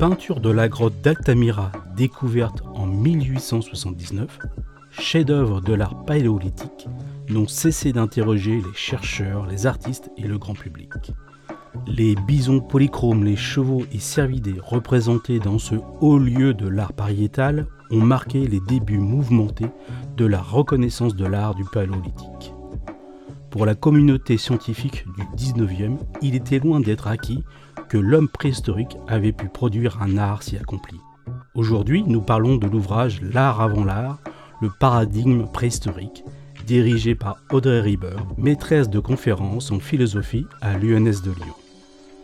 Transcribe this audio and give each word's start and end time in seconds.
peintures 0.00 0.40
de 0.40 0.48
la 0.48 0.66
grotte 0.66 1.02
d'Altamira, 1.02 1.70
découverte 1.94 2.62
en 2.74 2.86
1879, 2.86 4.38
chef-d'œuvre 4.90 5.60
de 5.60 5.74
l'art 5.74 6.06
paléolithique, 6.06 6.88
n'ont 7.28 7.46
cessé 7.46 7.92
d'interroger 7.92 8.62
les 8.62 8.74
chercheurs, 8.74 9.44
les 9.44 9.66
artistes 9.66 10.10
et 10.16 10.26
le 10.26 10.38
grand 10.38 10.54
public. 10.54 11.12
Les 11.86 12.14
bisons 12.26 12.60
polychromes, 12.60 13.24
les 13.24 13.36
chevaux 13.36 13.84
et 13.92 13.98
cervidés 13.98 14.56
représentés 14.62 15.38
dans 15.38 15.58
ce 15.58 15.74
haut 16.00 16.18
lieu 16.18 16.54
de 16.54 16.66
l'art 16.66 16.94
pariétal 16.94 17.66
ont 17.90 18.00
marqué 18.00 18.46
les 18.46 18.60
débuts 18.60 18.96
mouvementés 18.96 19.68
de 20.16 20.24
la 20.24 20.40
reconnaissance 20.40 21.14
de 21.14 21.26
l'art 21.26 21.54
du 21.54 21.64
paléolithique. 21.66 22.54
Pour 23.50 23.66
la 23.66 23.74
communauté 23.74 24.38
scientifique 24.38 25.04
du 25.14 25.24
19e, 25.36 25.98
il 26.22 26.36
était 26.36 26.58
loin 26.60 26.80
d'être 26.80 27.06
acquis 27.06 27.44
l'homme 27.98 28.28
préhistorique 28.28 28.96
avait 29.08 29.32
pu 29.32 29.48
produire 29.48 30.00
un 30.02 30.16
art 30.16 30.42
si 30.42 30.56
accompli. 30.56 30.96
Aujourd'hui, 31.54 32.04
nous 32.06 32.20
parlons 32.20 32.56
de 32.56 32.66
l'ouvrage 32.66 33.20
L'art 33.22 33.60
avant 33.60 33.84
l'art, 33.84 34.18
le 34.60 34.70
paradigme 34.78 35.46
préhistorique, 35.46 36.24
dirigé 36.66 37.14
par 37.14 37.38
Audrey 37.50 37.80
Rieber, 37.80 38.16
maîtresse 38.38 38.88
de 38.88 39.00
conférences 39.00 39.70
en 39.72 39.80
philosophie 39.80 40.46
à 40.60 40.78
l'UNS 40.78 41.22
de 41.22 41.30
Lyon. 41.30 41.54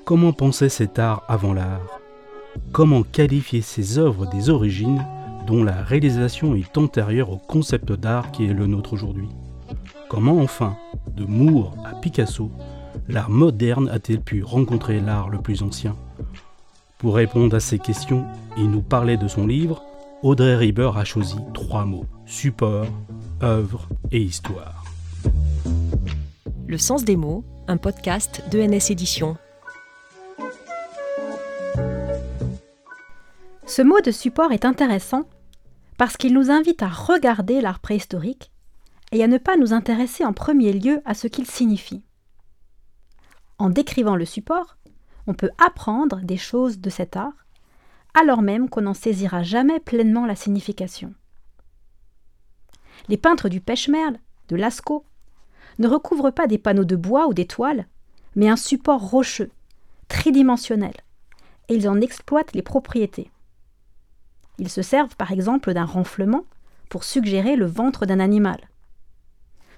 Comment 0.04 0.32
penser 0.32 0.68
cet 0.68 0.98
art 0.98 1.24
avant 1.28 1.52
l'art? 1.52 2.00
Comment 2.72 3.02
qualifier 3.02 3.60
ces 3.60 3.98
œuvres 3.98 4.26
des 4.26 4.50
origines 4.50 5.04
dont 5.46 5.64
la 5.64 5.82
réalisation 5.82 6.54
est 6.54 6.78
antérieure 6.78 7.30
au 7.30 7.38
concept 7.38 7.92
d'art 7.92 8.30
qui 8.30 8.46
est 8.46 8.54
le 8.54 8.66
nôtre 8.66 8.92
aujourd'hui? 8.92 9.28
Comment 10.08 10.38
enfin, 10.38 10.76
de 11.16 11.24
Moore 11.24 11.74
à 11.84 11.94
Picasso, 11.96 12.50
l'art 13.08 13.30
moderne 13.30 13.88
a-t-il 13.88 14.20
pu 14.20 14.42
rencontrer 14.42 15.00
l'art 15.00 15.28
le 15.28 15.38
plus 15.38 15.62
ancien? 15.62 15.96
Pour 16.98 17.14
répondre 17.14 17.54
à 17.56 17.60
ces 17.60 17.78
questions 17.78 18.24
et 18.56 18.66
nous 18.66 18.82
parler 18.82 19.16
de 19.16 19.28
son 19.28 19.46
livre, 19.46 19.82
Audrey 20.22 20.56
Rieber 20.56 20.92
a 20.96 21.04
choisi 21.04 21.36
trois 21.54 21.84
mots 21.84 22.06
support, 22.24 22.86
œuvre 23.42 23.88
et 24.10 24.20
histoire. 24.20 24.84
Le 26.66 26.78
sens 26.78 27.04
des 27.04 27.16
mots, 27.16 27.44
un 27.68 27.76
podcast 27.76 28.42
de 28.50 28.60
NS 28.60 28.90
Éditions. 28.90 29.36
Ce 33.66 33.82
mot 33.82 34.00
de 34.00 34.10
support 34.10 34.52
est 34.52 34.64
intéressant 34.64 35.28
parce 35.98 36.16
qu'il 36.16 36.34
nous 36.34 36.50
invite 36.50 36.82
à 36.82 36.88
regarder 36.88 37.60
l'art 37.60 37.80
préhistorique 37.80 38.50
et 39.12 39.22
à 39.22 39.28
ne 39.28 39.38
pas 39.38 39.56
nous 39.56 39.72
intéresser 39.72 40.24
en 40.24 40.32
premier 40.32 40.72
lieu 40.72 41.00
à 41.04 41.14
ce 41.14 41.28
qu'il 41.28 41.46
signifie. 41.46 42.02
En 43.58 43.70
décrivant 43.70 44.16
le 44.16 44.24
support, 44.24 44.76
on 45.26 45.34
peut 45.34 45.50
apprendre 45.58 46.20
des 46.20 46.36
choses 46.36 46.78
de 46.78 46.90
cet 46.90 47.16
art, 47.16 47.46
alors 48.14 48.42
même 48.42 48.68
qu'on 48.68 48.82
n'en 48.82 48.94
saisira 48.94 49.42
jamais 49.42 49.80
pleinement 49.80 50.26
la 50.26 50.36
signification. 50.36 51.14
Les 53.08 53.16
peintres 53.16 53.48
du 53.48 53.60
Pêche-Merle, 53.60 54.18
de 54.48 54.56
Lascaux, 54.56 55.04
ne 55.78 55.88
recouvrent 55.88 56.30
pas 56.30 56.46
des 56.46 56.58
panneaux 56.58 56.84
de 56.84 56.96
bois 56.96 57.26
ou 57.28 57.34
des 57.34 57.46
toiles, 57.46 57.86
mais 58.34 58.48
un 58.48 58.56
support 58.56 59.00
rocheux, 59.10 59.50
tridimensionnel, 60.08 60.94
et 61.68 61.74
ils 61.74 61.88
en 61.88 62.00
exploitent 62.00 62.54
les 62.54 62.62
propriétés. 62.62 63.30
Ils 64.58 64.70
se 64.70 64.82
servent 64.82 65.16
par 65.16 65.32
exemple 65.32 65.74
d'un 65.74 65.84
renflement 65.84 66.44
pour 66.88 67.04
suggérer 67.04 67.56
le 67.56 67.66
ventre 67.66 68.06
d'un 68.06 68.20
animal. 68.20 68.68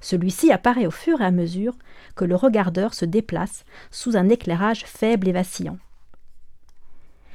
Celui-ci 0.01 0.53
apparaît 0.53 0.87
au 0.87 0.91
fur 0.91 1.21
et 1.21 1.25
à 1.25 1.31
mesure 1.31 1.77
que 2.15 2.25
le 2.25 2.37
regardeur 2.37 2.95
se 2.95 3.05
déplace 3.05 3.65
sous 3.91 4.17
un 4.17 4.29
éclairage 4.29 4.85
faible 4.85 5.29
et 5.29 5.33
vacillant. 5.33 5.79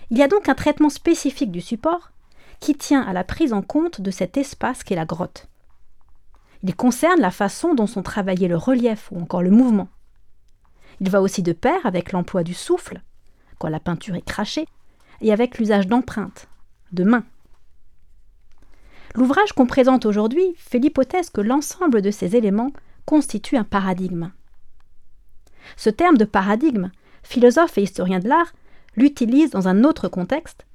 Il 0.09 0.17
y 0.17 0.23
a 0.23 0.27
donc 0.27 0.49
un 0.49 0.55
traitement 0.55 0.89
spécifique 0.89 1.51
du 1.51 1.61
support 1.61 2.11
qui 2.59 2.75
tient 2.75 3.01
à 3.01 3.13
la 3.13 3.23
prise 3.23 3.53
en 3.53 3.61
compte 3.61 3.99
de 3.99 4.11
cet 4.11 4.37
espace 4.37 4.83
qu'est 4.83 4.95
la 4.95 5.05
grotte. 5.05 5.47
Il 6.61 6.75
concerne 6.75 7.19
la 7.19 7.31
façon 7.31 7.73
dont 7.73 7.87
sont 7.87 8.03
travaillés 8.03 8.47
le 8.47 8.55
relief 8.55 9.11
ou 9.11 9.19
encore 9.19 9.43
le 9.43 9.51
mouvement. 9.51 9.89
Il 11.01 11.09
va 11.09 11.21
aussi 11.21 11.43
de 11.43 11.51
pair 11.51 11.85
avec 11.85 12.11
l'emploi 12.11 12.43
du 12.43 12.53
souffle, 12.53 13.01
quand 13.59 13.67
la 13.67 13.81
peinture 13.81 14.15
est 14.15 14.21
crachée, 14.21 14.67
et 15.21 15.33
avec 15.33 15.57
l'usage 15.57 15.87
d'empreintes, 15.87 16.47
de 16.93 17.03
mains. 17.03 17.25
L'ouvrage 19.15 19.53
qu'on 19.53 19.67
présente 19.67 20.05
aujourd'hui 20.05 20.55
fait 20.57 20.79
l'hypothèse 20.79 21.29
que 21.29 21.41
l'ensemble 21.41 22.01
de 22.01 22.11
ces 22.11 22.35
éléments 22.35 22.71
constitue 23.05 23.57
un 23.57 23.63
paradigme. 23.63 24.31
Ce 25.77 25.89
terme 25.89 26.17
de 26.17 26.25
paradigme, 26.25 26.91
philosophe 27.21 27.77
et 27.77 27.83
historien 27.83 28.19
de 28.19 28.27
l'art 28.27 28.53
l'utilise 28.95 29.51
dans 29.51 29.67
un 29.67 29.83
autre 29.83 30.07
contexte 30.07 30.65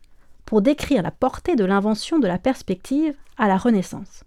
pour 0.44 0.62
décrire 0.62 1.02
la 1.02 1.10
portée 1.10 1.56
de 1.56 1.64
l'invention 1.64 2.18
de 2.18 2.26
la 2.26 2.38
perspective 2.38 3.14
à 3.36 3.48
la 3.48 3.58
Renaissance. 3.58 4.24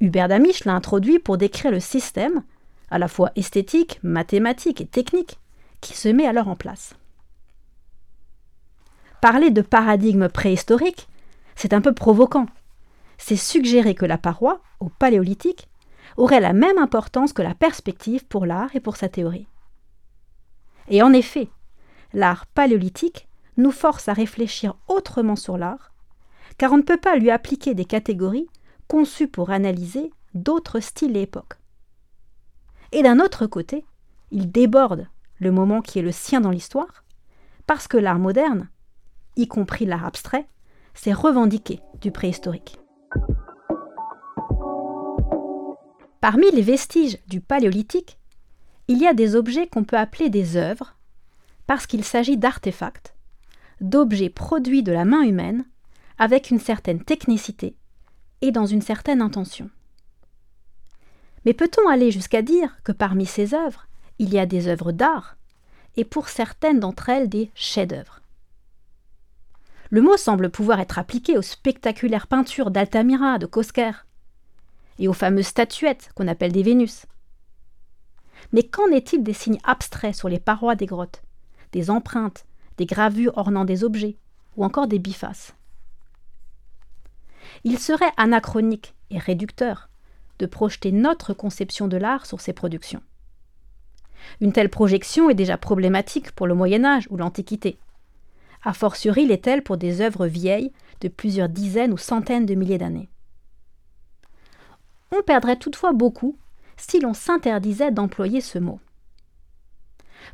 Hubert 0.00 0.28
Damisch 0.28 0.64
l'a 0.64 0.74
introduit 0.74 1.18
pour 1.18 1.36
décrire 1.36 1.70
le 1.70 1.80
système, 1.80 2.42
à 2.90 2.98
la 2.98 3.08
fois 3.08 3.30
esthétique, 3.36 4.00
mathématique 4.02 4.80
et 4.80 4.86
technique, 4.86 5.38
qui 5.80 5.96
se 5.96 6.08
met 6.08 6.26
alors 6.26 6.48
en 6.48 6.56
place. 6.56 6.94
Parler 9.20 9.50
de 9.50 9.62
paradigme 9.62 10.28
préhistorique 10.28 11.08
c'est 11.54 11.72
un 11.72 11.80
peu 11.80 11.92
provoquant. 11.92 12.46
C'est 13.18 13.36
suggérer 13.36 13.94
que 13.94 14.06
la 14.06 14.18
paroi, 14.18 14.60
au 14.80 14.88
paléolithique, 14.88 15.68
aurait 16.16 16.40
la 16.40 16.52
même 16.52 16.78
importance 16.78 17.32
que 17.32 17.42
la 17.42 17.54
perspective 17.54 18.26
pour 18.26 18.46
l'art 18.46 18.74
et 18.74 18.80
pour 18.80 18.96
sa 18.96 19.08
théorie. 19.08 19.46
Et 20.88 21.02
en 21.02 21.12
effet, 21.12 21.48
l'art 22.12 22.46
paléolithique 22.46 23.28
nous 23.56 23.70
force 23.70 24.08
à 24.08 24.12
réfléchir 24.12 24.74
autrement 24.88 25.36
sur 25.36 25.58
l'art, 25.58 25.92
car 26.58 26.72
on 26.72 26.78
ne 26.78 26.82
peut 26.82 26.98
pas 26.98 27.16
lui 27.16 27.30
appliquer 27.30 27.74
des 27.74 27.84
catégories 27.84 28.48
conçues 28.88 29.28
pour 29.28 29.50
analyser 29.50 30.10
d'autres 30.34 30.80
styles 30.80 31.16
et 31.16 31.22
époques. 31.22 31.58
Et 32.92 33.02
d'un 33.02 33.20
autre 33.20 33.46
côté, 33.46 33.84
il 34.30 34.50
déborde 34.50 35.08
le 35.38 35.50
moment 35.50 35.80
qui 35.80 35.98
est 35.98 36.02
le 36.02 36.12
sien 36.12 36.40
dans 36.40 36.50
l'histoire, 36.50 37.04
parce 37.66 37.88
que 37.88 37.96
l'art 37.96 38.18
moderne, 38.18 38.68
y 39.36 39.46
compris 39.46 39.86
l'art 39.86 40.04
abstrait, 40.04 40.46
c'est 40.94 41.12
revendiqué 41.12 41.80
du 42.00 42.10
préhistorique. 42.10 42.78
Parmi 46.20 46.50
les 46.52 46.62
vestiges 46.62 47.18
du 47.26 47.40
paléolithique, 47.40 48.16
il 48.88 48.98
y 48.98 49.06
a 49.06 49.14
des 49.14 49.34
objets 49.34 49.66
qu'on 49.66 49.84
peut 49.84 49.96
appeler 49.96 50.30
des 50.30 50.56
œuvres, 50.56 50.96
parce 51.66 51.86
qu'il 51.86 52.04
s'agit 52.04 52.36
d'artefacts, 52.36 53.14
d'objets 53.80 54.30
produits 54.30 54.82
de 54.82 54.92
la 54.92 55.04
main 55.04 55.22
humaine, 55.22 55.64
avec 56.18 56.50
une 56.50 56.60
certaine 56.60 57.02
technicité 57.02 57.76
et 58.40 58.52
dans 58.52 58.66
une 58.66 58.82
certaine 58.82 59.20
intention. 59.20 59.68
Mais 61.44 61.54
peut-on 61.54 61.88
aller 61.88 62.12
jusqu'à 62.12 62.42
dire 62.42 62.76
que 62.84 62.92
parmi 62.92 63.26
ces 63.26 63.54
œuvres, 63.54 63.88
il 64.20 64.32
y 64.32 64.38
a 64.38 64.46
des 64.46 64.68
œuvres 64.68 64.92
d'art, 64.92 65.36
et 65.96 66.04
pour 66.04 66.28
certaines 66.28 66.78
d'entre 66.78 67.08
elles 67.08 67.28
des 67.28 67.50
chefs-d'œuvre? 67.54 68.21
Le 69.92 70.00
mot 70.00 70.16
semble 70.16 70.48
pouvoir 70.48 70.80
être 70.80 70.98
appliqué 70.98 71.36
aux 71.36 71.42
spectaculaires 71.42 72.26
peintures 72.26 72.70
d'Altamira, 72.70 73.36
de 73.38 73.44
Cosquer, 73.44 73.92
et 74.98 75.06
aux 75.06 75.12
fameuses 75.12 75.48
statuettes 75.48 76.08
qu'on 76.14 76.28
appelle 76.28 76.50
des 76.50 76.62
Vénus. 76.62 77.04
Mais 78.52 78.62
qu'en 78.62 78.86
est-il 78.86 79.22
des 79.22 79.34
signes 79.34 79.60
abstraits 79.64 80.14
sur 80.14 80.30
les 80.30 80.40
parois 80.40 80.76
des 80.76 80.86
grottes, 80.86 81.22
des 81.72 81.90
empreintes, 81.90 82.46
des 82.78 82.86
gravures 82.86 83.36
ornant 83.36 83.66
des 83.66 83.84
objets, 83.84 84.16
ou 84.56 84.64
encore 84.64 84.86
des 84.86 84.98
bifaces? 84.98 85.52
Il 87.62 87.78
serait 87.78 88.12
anachronique 88.16 88.94
et 89.10 89.18
réducteur 89.18 89.90
de 90.38 90.46
projeter 90.46 90.90
notre 90.90 91.34
conception 91.34 91.86
de 91.86 91.98
l'art 91.98 92.24
sur 92.24 92.40
ces 92.40 92.54
productions. 92.54 93.02
Une 94.40 94.54
telle 94.54 94.70
projection 94.70 95.28
est 95.28 95.34
déjà 95.34 95.58
problématique 95.58 96.32
pour 96.32 96.46
le 96.46 96.54
Moyen 96.54 96.82
Âge 96.86 97.06
ou 97.10 97.18
l'Antiquité. 97.18 97.76
A 98.64 98.72
fortiori 98.72 99.26
l'est-elle 99.26 99.62
pour 99.62 99.76
des 99.76 100.00
œuvres 100.00 100.26
vieilles 100.26 100.72
de 101.00 101.08
plusieurs 101.08 101.48
dizaines 101.48 101.92
ou 101.92 101.98
centaines 101.98 102.46
de 102.46 102.54
milliers 102.54 102.78
d'années. 102.78 103.08
On 105.10 105.22
perdrait 105.22 105.56
toutefois 105.56 105.92
beaucoup 105.92 106.36
si 106.76 107.00
l'on 107.00 107.14
s'interdisait 107.14 107.90
d'employer 107.90 108.40
ce 108.40 108.58
mot. 108.58 108.80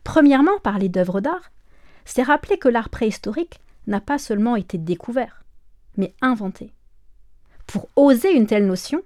Premièrement, 0.05 0.59
parler 0.63 0.89
d'œuvres 0.89 1.21
d'art, 1.21 1.51
c'est 2.05 2.23
rappeler 2.23 2.59
que 2.59 2.69
l'art 2.69 2.91
préhistorique 2.91 3.61
n'a 3.87 4.01
pas 4.01 4.19
seulement 4.19 4.57
été 4.57 4.79
découvert, 4.79 5.45
mais 5.97 6.15
inventé. 6.21 6.73
Pour 7.67 7.89
oser 7.97 8.35
une 8.35 8.47
telle 8.47 8.67
notion, 8.67 9.03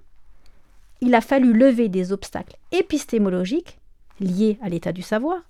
il 1.01 1.15
a 1.15 1.21
fallu 1.21 1.53
lever 1.53 1.89
des 1.89 2.13
obstacles 2.13 2.57
épistémologiques 2.71 3.79
liés 4.21 4.59
à 4.63 4.69
l'état 4.69 4.93
du 4.93 5.03
savoir 5.03 5.41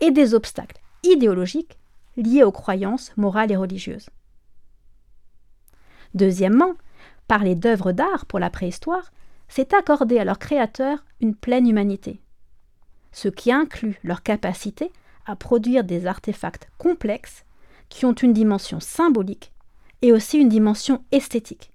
et 0.00 0.10
des 0.10 0.34
obstacles 0.34 0.80
idéologiques 1.04 1.78
liées 2.16 2.42
aux 2.42 2.52
croyances 2.52 3.12
morales 3.16 3.52
et 3.52 3.56
religieuses. 3.56 4.08
Deuxièmement, 6.14 6.72
parler 7.28 7.54
d'œuvres 7.54 7.92
d'art 7.92 8.26
pour 8.26 8.38
la 8.38 8.50
préhistoire, 8.50 9.12
c'est 9.48 9.74
accorder 9.74 10.18
à 10.18 10.24
leurs 10.24 10.38
créateurs 10.38 11.04
une 11.20 11.34
pleine 11.34 11.68
humanité, 11.68 12.20
ce 13.12 13.28
qui 13.28 13.52
inclut 13.52 13.98
leur 14.02 14.22
capacité 14.22 14.92
à 15.26 15.36
produire 15.36 15.84
des 15.84 16.06
artefacts 16.06 16.68
complexes 16.78 17.44
qui 17.88 18.04
ont 18.04 18.12
une 18.12 18.32
dimension 18.32 18.80
symbolique 18.80 19.52
et 20.02 20.12
aussi 20.12 20.38
une 20.38 20.48
dimension 20.48 21.04
esthétique, 21.12 21.70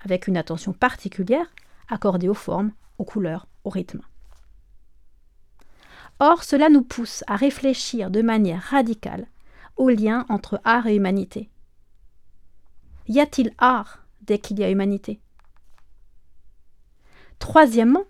avec 0.00 0.26
une 0.26 0.36
attention 0.36 0.72
particulière 0.72 1.46
accordée 1.88 2.28
aux 2.28 2.34
formes, 2.34 2.72
aux 2.98 3.04
couleurs, 3.04 3.46
au 3.64 3.70
rythme. 3.70 4.00
Or, 6.20 6.42
cela 6.42 6.68
nous 6.68 6.82
pousse 6.82 7.22
à 7.26 7.36
réfléchir 7.36 8.10
de 8.10 8.22
manière 8.22 8.62
radicale 8.62 9.26
au 9.78 9.88
lien 9.88 10.26
entre 10.28 10.60
art 10.64 10.86
et 10.86 10.96
humanité. 10.96 11.48
Y 13.08 13.20
a-t-il 13.20 13.52
art 13.58 14.04
dès 14.22 14.38
qu'il 14.38 14.58
y 14.58 14.64
a 14.64 14.70
humanité? 14.70 15.20
Troisièmement, 17.38 18.04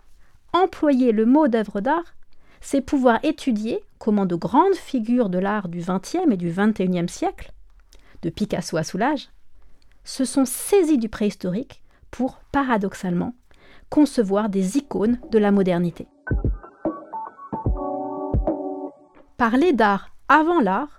employer 0.51 1.11
le 1.11 1.25
mot 1.25 1.47
d'œuvre 1.47 1.79
d'art, 1.79 2.15
c'est 2.61 2.81
pouvoir 2.81 3.19
étudier 3.23 3.83
comment 3.99 4.25
de 4.25 4.35
grandes 4.35 4.75
figures 4.75 5.29
de 5.29 5.37
l'art 5.37 5.69
du 5.69 5.79
XXe 5.79 6.31
et 6.31 6.37
du 6.37 6.51
XXIe 6.51 7.07
siècle, 7.07 7.53
de 8.21 8.29
Picasso 8.29 8.75
à 8.75 8.83
Soulage, 8.83 9.29
se 10.03 10.25
sont 10.25 10.45
saisies 10.45 10.97
du 10.97 11.07
préhistorique 11.07 11.83
pour, 12.11 12.39
paradoxalement, 12.51 13.33
concevoir 13.89 14.49
des 14.49 14.77
icônes 14.77 15.19
de 15.31 15.37
la 15.37 15.51
modernité. 15.51 16.07
Parler 19.37 19.71
d'art 19.71 20.09
avant 20.27 20.59
l'art, 20.59 20.98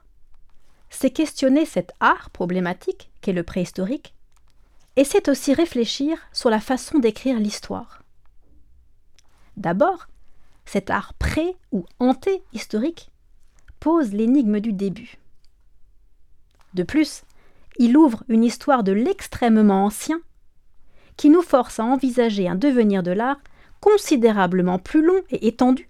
c'est 0.91 1.11
questionner 1.11 1.65
cet 1.65 1.93
art 2.01 2.31
problématique 2.31 3.11
qu'est 3.21 3.33
le 3.33 3.45
préhistorique, 3.45 4.15
et 4.97 5.05
c'est 5.05 5.29
aussi 5.29 5.55
réfléchir 5.55 6.19
sur 6.33 6.51
la 6.51 6.61
façon 6.61 6.99
d'écrire 6.99 7.39
l'histoire. 7.39 8.03
D'abord, 9.57 10.09
cet 10.67 10.91
art 10.91 11.15
pré- 11.15 11.57
ou 11.73 11.87
anté-historique 11.99 13.11
pose 13.79 14.13
l'énigme 14.13 14.61
du 14.61 14.73
début. 14.73 15.17
De 16.75 16.83
plus, 16.83 17.23
il 17.79 17.97
ouvre 17.97 18.25
une 18.29 18.45
histoire 18.45 18.83
de 18.83 18.93
l'extrêmement 18.93 19.85
ancien 19.87 20.21
qui 21.17 21.31
nous 21.31 21.43
force 21.43 21.81
à 21.81 21.85
envisager 21.85 22.49
un 22.49 22.57
devenir 22.57 23.03
de 23.03 23.11
l'art 23.11 23.41
considérablement 23.81 24.79
plus 24.79 25.05
long 25.05 25.23
et 25.31 25.47
étendu 25.47 25.89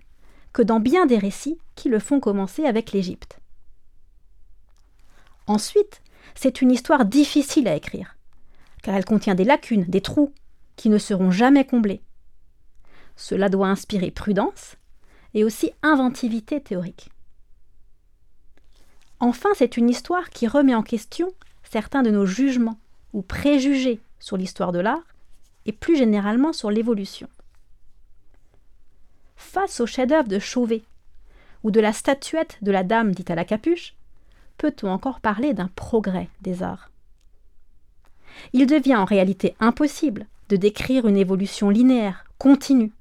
que 0.52 0.62
dans 0.62 0.80
bien 0.80 1.06
des 1.06 1.18
récits 1.18 1.58
qui 1.74 1.88
le 1.88 1.98
font 1.98 2.20
commencer 2.20 2.64
avec 2.64 2.92
l'Égypte. 2.92 3.39
Ensuite, 5.50 6.00
c'est 6.36 6.62
une 6.62 6.70
histoire 6.70 7.04
difficile 7.04 7.66
à 7.66 7.74
écrire, 7.74 8.16
car 8.84 8.94
elle 8.94 9.04
contient 9.04 9.34
des 9.34 9.42
lacunes, 9.42 9.82
des 9.82 10.00
trous, 10.00 10.32
qui 10.76 10.88
ne 10.88 10.96
seront 10.96 11.32
jamais 11.32 11.64
comblés. 11.64 12.02
Cela 13.16 13.48
doit 13.48 13.66
inspirer 13.66 14.12
prudence 14.12 14.76
et 15.34 15.42
aussi 15.42 15.72
inventivité 15.82 16.60
théorique. 16.60 17.10
Enfin, 19.18 19.48
c'est 19.56 19.76
une 19.76 19.90
histoire 19.90 20.30
qui 20.30 20.46
remet 20.46 20.76
en 20.76 20.84
question 20.84 21.32
certains 21.64 22.04
de 22.04 22.12
nos 22.12 22.26
jugements 22.26 22.78
ou 23.12 23.20
préjugés 23.20 23.98
sur 24.20 24.36
l'histoire 24.36 24.70
de 24.70 24.78
l'art 24.78 25.02
et 25.66 25.72
plus 25.72 25.96
généralement 25.96 26.52
sur 26.52 26.70
l'évolution. 26.70 27.28
Face 29.34 29.80
au 29.80 29.86
chef-d'œuvre 29.86 30.28
de 30.28 30.38
Chauvet 30.38 30.84
ou 31.64 31.72
de 31.72 31.80
la 31.80 31.92
statuette 31.92 32.56
de 32.62 32.70
la 32.70 32.84
dame 32.84 33.10
dite 33.10 33.32
à 33.32 33.34
la 33.34 33.44
capuche, 33.44 33.96
peut-on 34.60 34.90
encore 34.90 35.20
parler 35.20 35.54
d'un 35.54 35.68
progrès 35.68 36.28
des 36.42 36.62
arts? 36.62 36.90
Il 38.52 38.66
devient 38.66 38.96
en 38.96 39.06
réalité 39.06 39.56
impossible 39.58 40.26
de 40.50 40.56
décrire 40.56 41.06
une 41.06 41.16
évolution 41.16 41.70
linéaire, 41.70 42.26
continue, 42.36 42.92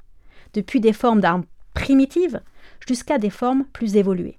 depuis 0.53 0.79
des 0.79 0.93
formes 0.93 1.19
d'art 1.19 1.41
primitives 1.73 2.41
jusqu'à 2.87 3.17
des 3.17 3.29
formes 3.29 3.65
plus 3.73 3.97
évoluées. 3.97 4.37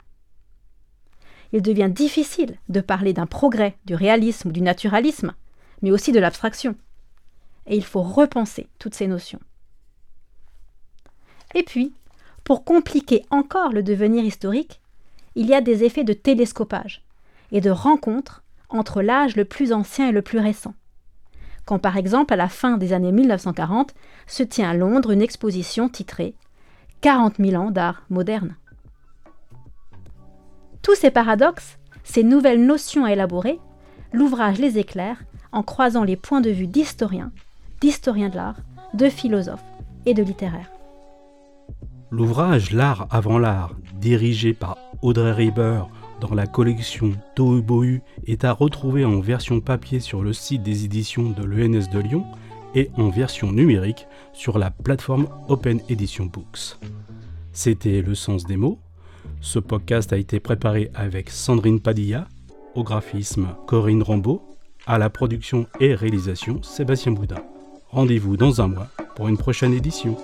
Il 1.52 1.60
devient 1.60 1.90
difficile 1.90 2.56
de 2.70 2.80
parler 2.80 3.12
d'un 3.12 3.26
progrès 3.26 3.76
du 3.84 3.94
réalisme 3.94 4.48
ou 4.48 4.52
du 4.52 4.62
naturalisme, 4.62 5.34
mais 5.82 5.90
aussi 5.90 6.12
de 6.12 6.20
l'abstraction. 6.20 6.74
Et 7.66 7.76
il 7.76 7.84
faut 7.84 8.02
repenser 8.02 8.66
toutes 8.78 8.94
ces 8.94 9.06
notions. 9.06 9.40
Et 11.54 11.64
puis, 11.64 11.92
pour 12.44 12.64
compliquer 12.64 13.26
encore 13.28 13.72
le 13.72 13.82
devenir 13.82 14.24
historique, 14.24 14.80
il 15.34 15.46
y 15.46 15.54
a 15.54 15.60
des 15.60 15.84
effets 15.84 16.04
de 16.04 16.14
télescopage 16.14 17.02
et 17.52 17.60
de 17.60 17.70
rencontre 17.70 18.42
entre 18.68 19.02
l'âge 19.02 19.36
le 19.36 19.44
plus 19.44 19.72
ancien 19.72 20.08
et 20.08 20.12
le 20.12 20.22
plus 20.22 20.38
récent. 20.38 20.74
Quand 21.64 21.78
par 21.78 21.96
exemple, 21.96 22.32
à 22.32 22.36
la 22.36 22.48
fin 22.48 22.76
des 22.76 22.92
années 22.92 23.12
1940, 23.12 23.94
se 24.26 24.42
tient 24.42 24.70
à 24.70 24.74
Londres 24.74 25.10
une 25.10 25.22
exposition 25.22 25.88
titrée 25.88 26.34
40 27.00 27.36
000 27.38 27.62
ans 27.62 27.70
d'art 27.70 28.02
moderne. 28.10 28.56
Tous 30.82 30.94
ces 30.94 31.10
paradoxes, 31.10 31.78
ces 32.04 32.22
nouvelles 32.22 32.64
notions 32.64 33.04
à 33.04 33.12
élaborer, 33.12 33.58
l'ouvrage 34.12 34.58
les 34.58 34.78
éclaire 34.78 35.22
en 35.52 35.62
croisant 35.62 36.04
les 36.04 36.16
points 36.16 36.40
de 36.40 36.50
vue 36.50 36.66
d'historiens, 36.66 37.32
d'historiens 37.80 38.28
de 38.28 38.36
l'art, 38.36 38.56
de 38.94 39.08
philosophes 39.08 39.64
et 40.06 40.14
de 40.14 40.22
littéraires. 40.22 40.70
L'ouvrage 42.10 42.72
L'art 42.72 43.06
avant 43.10 43.38
l'art, 43.38 43.74
dirigé 43.94 44.52
par 44.52 44.78
Audrey 45.02 45.32
Rieber 45.32 45.84
dans 46.20 46.34
la 46.34 46.46
collection 46.46 47.12
Tohubohu, 47.34 48.02
est 48.26 48.44
à 48.44 48.52
retrouver 48.52 49.04
en 49.04 49.20
version 49.20 49.60
papier 49.60 50.00
sur 50.00 50.22
le 50.22 50.32
site 50.32 50.62
des 50.62 50.84
éditions 50.84 51.30
de 51.30 51.44
l'ENS 51.44 51.90
de 51.92 51.98
Lyon 51.98 52.24
et 52.74 52.90
en 52.96 53.08
version 53.08 53.52
numérique 53.52 54.06
sur 54.32 54.58
la 54.58 54.70
plateforme 54.70 55.28
Open 55.48 55.80
Edition 55.88 56.26
Books. 56.26 56.78
C'était 57.52 58.02
Le 58.02 58.14
Sens 58.14 58.44
des 58.44 58.56
mots. 58.56 58.78
Ce 59.40 59.58
podcast 59.58 60.12
a 60.12 60.18
été 60.18 60.38
préparé 60.38 60.90
avec 60.94 61.30
Sandrine 61.30 61.80
Padilla, 61.80 62.28
au 62.74 62.84
graphisme 62.84 63.48
Corinne 63.66 64.02
Rambaud, 64.02 64.42
à 64.86 64.98
la 64.98 65.10
production 65.10 65.66
et 65.80 65.94
réalisation 65.94 66.62
Sébastien 66.62 67.12
Boudin. 67.12 67.42
Rendez-vous 67.88 68.36
dans 68.36 68.60
un 68.60 68.68
mois 68.68 68.88
pour 69.16 69.28
une 69.28 69.38
prochaine 69.38 69.74
édition. 69.74 70.16